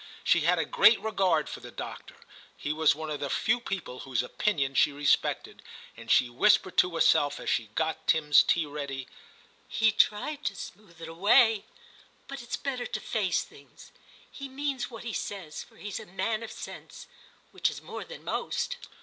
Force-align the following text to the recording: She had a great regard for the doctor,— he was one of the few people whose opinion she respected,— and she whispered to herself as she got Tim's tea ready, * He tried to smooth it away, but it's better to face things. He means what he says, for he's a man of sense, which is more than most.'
She 0.23 0.39
had 0.39 0.57
a 0.57 0.65
great 0.65 0.99
regard 0.99 1.47
for 1.47 1.59
the 1.59 1.69
doctor,— 1.69 2.15
he 2.57 2.73
was 2.73 2.95
one 2.95 3.11
of 3.11 3.19
the 3.19 3.29
few 3.29 3.59
people 3.59 3.99
whose 3.99 4.23
opinion 4.23 4.73
she 4.73 4.91
respected,— 4.91 5.61
and 5.95 6.09
she 6.09 6.27
whispered 6.27 6.75
to 6.77 6.95
herself 6.95 7.39
as 7.39 7.51
she 7.51 7.67
got 7.67 8.07
Tim's 8.07 8.41
tea 8.41 8.65
ready, 8.65 9.07
* 9.37 9.67
He 9.67 9.91
tried 9.91 10.43
to 10.45 10.55
smooth 10.55 10.99
it 11.03 11.07
away, 11.07 11.65
but 12.27 12.41
it's 12.41 12.57
better 12.57 12.87
to 12.87 12.99
face 12.99 13.43
things. 13.43 13.91
He 14.31 14.49
means 14.49 14.89
what 14.89 15.03
he 15.03 15.13
says, 15.13 15.61
for 15.63 15.75
he's 15.77 15.99
a 15.99 16.07
man 16.07 16.41
of 16.41 16.51
sense, 16.51 17.05
which 17.51 17.69
is 17.69 17.79
more 17.83 18.03
than 18.03 18.23
most.' 18.23 18.77